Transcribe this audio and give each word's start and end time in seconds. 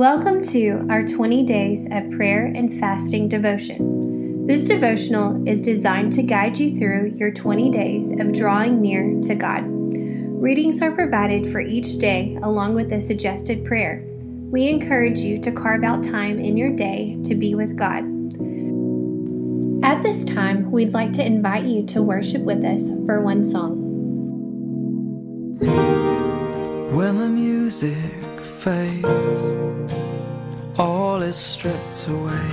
Welcome 0.00 0.40
to 0.44 0.86
our 0.88 1.04
20 1.04 1.44
days 1.44 1.86
of 1.92 2.10
prayer 2.12 2.46
and 2.46 2.72
fasting 2.80 3.28
devotion. 3.28 4.46
This 4.46 4.64
devotional 4.64 5.46
is 5.46 5.60
designed 5.60 6.14
to 6.14 6.22
guide 6.22 6.58
you 6.58 6.74
through 6.74 7.12
your 7.16 7.30
20 7.30 7.70
days 7.70 8.10
of 8.12 8.32
drawing 8.32 8.80
near 8.80 9.20
to 9.24 9.34
God. 9.34 9.64
Readings 9.66 10.80
are 10.80 10.90
provided 10.90 11.52
for 11.52 11.60
each 11.60 11.98
day 11.98 12.38
along 12.42 12.76
with 12.76 12.90
a 12.94 13.00
suggested 13.02 13.62
prayer. 13.66 14.02
We 14.50 14.70
encourage 14.70 15.18
you 15.18 15.38
to 15.38 15.52
carve 15.52 15.84
out 15.84 16.02
time 16.02 16.38
in 16.38 16.56
your 16.56 16.74
day 16.74 17.18
to 17.24 17.34
be 17.34 17.54
with 17.54 17.76
God. 17.76 18.04
At 19.84 20.02
this 20.02 20.24
time, 20.24 20.70
we'd 20.70 20.94
like 20.94 21.12
to 21.12 21.26
invite 21.26 21.66
you 21.66 21.84
to 21.88 22.00
worship 22.00 22.40
with 22.40 22.64
us 22.64 22.88
for 23.04 23.20
one 23.20 23.44
song. 23.44 23.76
When 26.90 27.18
the 27.18 27.28
music 27.28 28.29
fades, 28.60 29.40
all 30.78 31.22
is 31.22 31.36
stripped 31.36 32.06
away, 32.08 32.48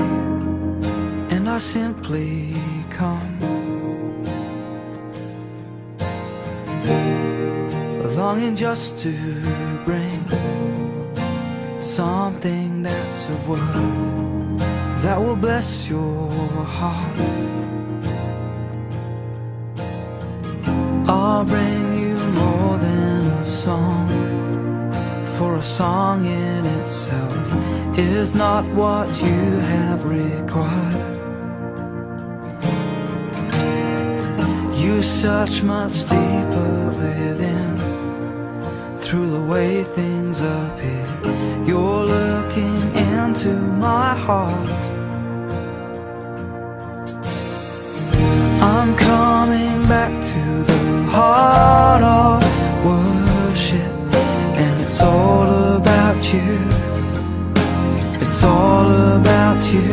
and 1.34 1.50
I 1.50 1.60
simply 1.60 2.56
come. 2.90 3.38
Longing 8.16 8.56
just 8.56 8.98
to 9.00 9.14
bring 9.86 10.24
something 11.82 12.82
that's 12.82 13.30
of 13.30 13.48
worth 13.48 14.60
that 15.04 15.22
will 15.22 15.36
bless 15.36 15.88
your 15.88 16.32
heart. 16.78 17.20
I'll 21.08 21.46
bring 21.46 21.94
you 22.02 22.16
more 22.42 22.78
than 22.80 23.28
a 23.28 23.46
song, 23.46 24.08
for 25.38 25.58
a 25.58 25.62
song 25.62 26.26
in 26.26 26.66
itself 26.66 27.46
is 27.96 28.34
not 28.34 28.66
what 28.74 29.08
you 29.22 29.42
have 29.74 30.04
required. 30.04 31.16
You 34.76 35.04
search 35.04 35.62
much 35.62 36.10
deeper 36.10 36.88
within 36.98 37.78
through 39.00 39.30
the 39.30 39.42
way 39.42 39.84
things 39.84 40.42
appear. 40.42 41.06
You're 41.68 42.06
looking 42.06 42.82
into 42.96 43.54
my 43.88 44.16
heart. 44.16 44.70
I'm 48.60 48.96
coming 48.96 49.84
back 49.84 50.12
to 50.34 50.67
you. 56.34 56.60
It's 58.20 58.44
all 58.44 58.86
about 58.86 59.64
you, 59.72 59.88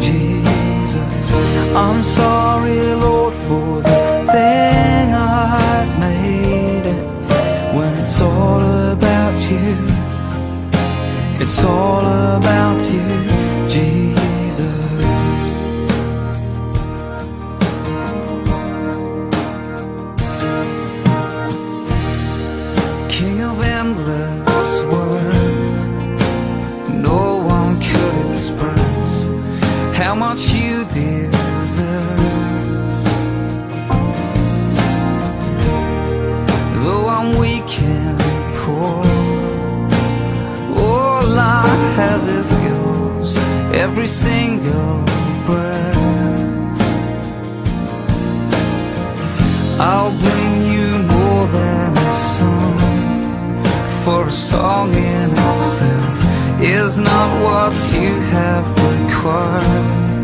Jesus. 0.00 0.96
I'm 1.74 2.02
sorry, 2.02 2.55
deserve. 30.88 32.20
Though 36.74 37.06
I'm 37.08 37.38
weak 37.38 37.70
and 37.80 38.18
poor, 38.60 39.04
all 40.84 41.38
I 41.38 41.66
have 42.00 42.24
is 42.40 42.50
yours, 42.68 43.36
every 43.74 44.06
single 44.06 45.02
breath. 45.46 45.96
I'll 49.78 50.14
bring 50.24 50.52
you 50.74 50.88
more 51.14 51.46
than 51.58 51.92
a 51.96 52.16
song, 52.36 53.64
for 54.04 54.28
a 54.28 54.32
song 54.32 54.90
in 54.94 55.30
itself 55.30 56.16
is 56.62 56.98
not 56.98 57.42
what 57.42 57.74
you 57.92 58.18
have 58.32 58.66
required. 58.90 60.15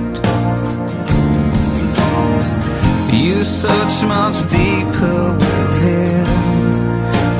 You 3.13 3.45
search 3.45 4.03
much 4.05 4.39
deeper 4.49 5.33
within 5.35 6.25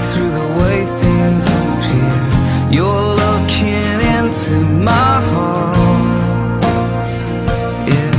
through 0.09 0.31
the 0.31 0.47
way 0.61 0.85
things 1.01 1.45
appear. 1.63 2.19
You're 2.71 3.09
looking 3.25 4.01
into 4.17 4.55
my 4.91 5.15
heart. 5.33 6.23
Yeah. 7.89 8.13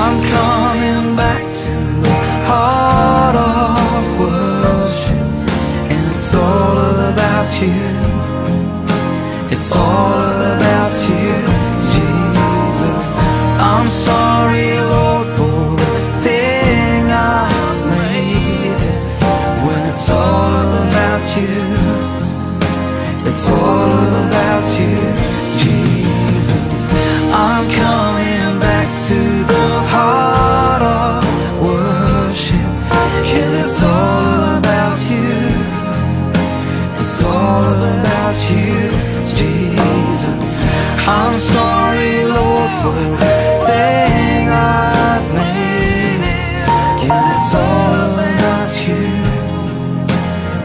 I'm 0.00 0.16
coming 0.36 1.16
back 1.16 1.42
to 1.64 1.74
the 2.06 2.18
heart 2.46 3.36
of 3.36 4.20
worship, 4.20 5.28
and 5.92 6.14
it's 6.14 6.32
all 6.32 6.78
about 7.12 7.50
you. 7.60 7.82
It's 9.50 9.72
all 9.74 10.22
about 10.22 10.67
I'm 41.10 41.34
sorry, 41.40 42.24
Lord, 42.26 42.70
for 42.82 42.92
the 42.92 43.08
thing 43.66 44.48
I've 44.50 45.28
made. 45.34 46.20
Cause 47.00 47.26
it's 47.34 47.54
all 47.54 47.94
about 48.12 48.70
you. 48.86 49.04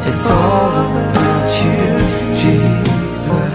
It's 0.09 0.27
all 0.29 0.73
about 0.85 1.47
you, 1.63 1.81
Jesus. 2.41 3.53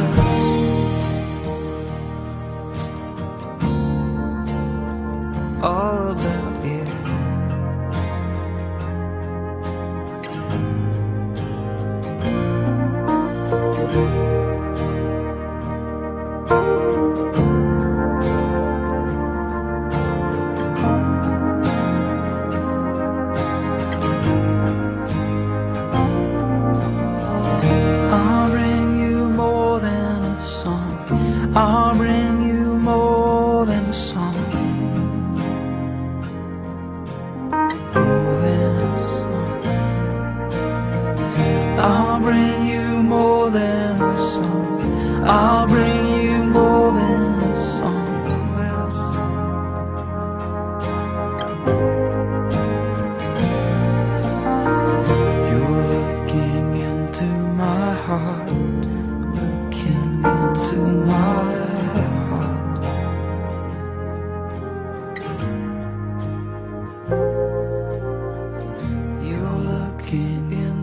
All 5.62 5.97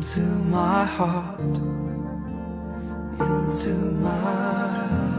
into 0.06 0.20
my 0.22 0.86
heart, 0.86 1.40
into 3.20 3.70
my 4.04 4.10
heart. 4.10 5.15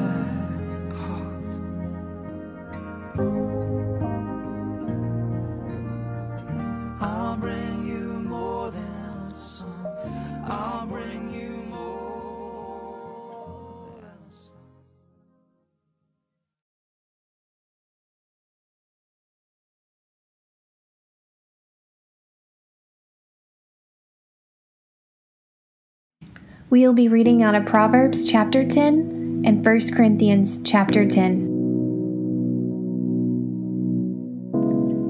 We'll 26.68 26.94
be 26.94 27.06
reading 27.06 27.44
out 27.44 27.54
of 27.54 27.64
Proverbs 27.64 28.28
chapter 28.28 28.66
10 28.66 29.44
and 29.46 29.64
1 29.64 29.80
Corinthians 29.94 30.60
chapter 30.64 31.06
10. 31.06 31.52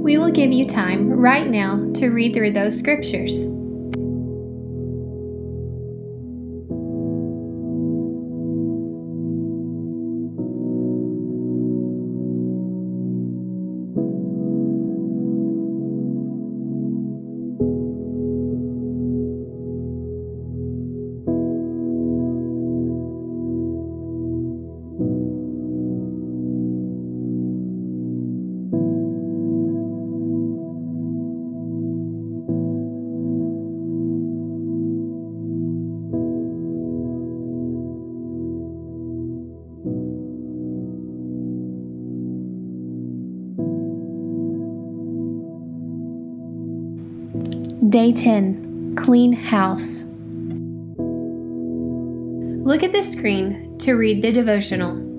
We 0.03 0.19
will 0.19 0.31
give 0.31 0.53
you 0.53 0.67
time 0.67 1.08
right 1.08 1.49
now 1.49 1.91
to 1.94 2.11
read 2.11 2.35
through 2.35 2.50
those 2.50 2.76
scriptures. 2.76 3.47
Day 47.96 48.12
10 48.12 48.94
Clean 48.94 49.32
House. 49.32 50.04
Look 52.62 52.82
at 52.82 52.93
the 52.93 53.02
screen 53.02 53.78
to 53.78 53.94
read 53.94 54.20
the 54.20 54.31
devotional. 54.31 55.16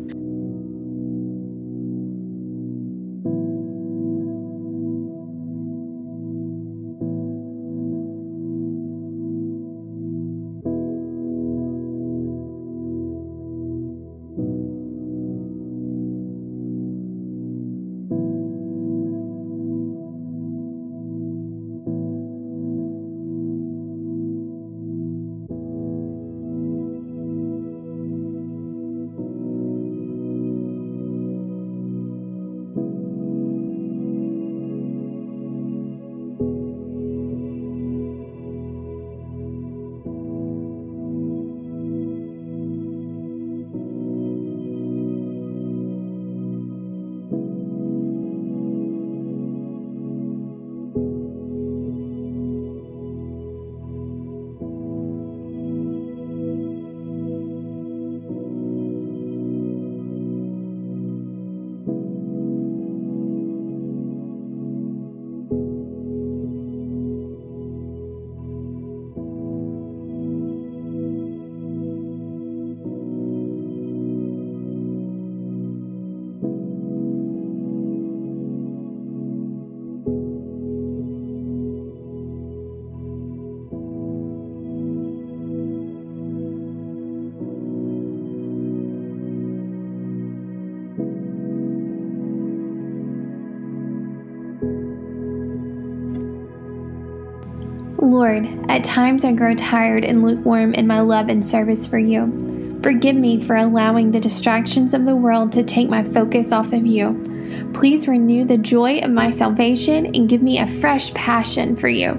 Lord, 97.97 98.47
at 98.69 98.83
times 98.83 99.25
I 99.25 99.31
grow 99.31 99.55
tired 99.55 100.05
and 100.05 100.23
lukewarm 100.23 100.73
in 100.73 100.87
my 100.87 100.99
love 100.99 101.29
and 101.29 101.45
service 101.45 101.87
for 101.87 101.97
you. 101.97 102.79
Forgive 102.83 103.15
me 103.15 103.41
for 103.41 103.55
allowing 103.55 104.11
the 104.11 104.19
distractions 104.19 104.93
of 104.93 105.05
the 105.05 105.15
world 105.15 105.51
to 105.53 105.63
take 105.63 105.89
my 105.89 106.03
focus 106.03 106.51
off 106.51 106.73
of 106.73 106.85
you. 106.85 107.71
Please 107.73 108.07
renew 108.07 108.45
the 108.45 108.57
joy 108.57 108.99
of 108.99 109.09
my 109.09 109.29
salvation 109.29 110.05
and 110.07 110.29
give 110.29 110.41
me 110.41 110.59
a 110.59 110.67
fresh 110.67 111.13
passion 111.13 111.75
for 111.75 111.89
you. 111.89 112.13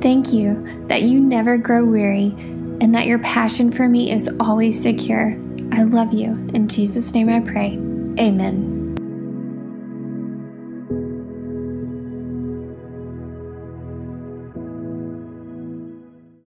Thank 0.00 0.32
you 0.32 0.84
that 0.88 1.02
you 1.02 1.20
never 1.20 1.56
grow 1.56 1.84
weary 1.84 2.34
and 2.80 2.94
that 2.94 3.06
your 3.06 3.20
passion 3.20 3.70
for 3.70 3.88
me 3.88 4.10
is 4.10 4.28
always 4.40 4.80
secure. 4.80 5.38
I 5.72 5.84
love 5.84 6.12
you. 6.12 6.30
In 6.54 6.68
Jesus' 6.68 7.14
name 7.14 7.28
I 7.28 7.40
pray. 7.40 7.72
Amen. 8.18 8.73